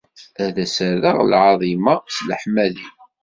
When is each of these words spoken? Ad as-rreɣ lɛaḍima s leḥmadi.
Ad 0.43 0.55
as-rreɣ 0.63 1.17
lɛaḍima 1.31 1.95
s 2.15 2.17
leḥmadi. 2.27 2.87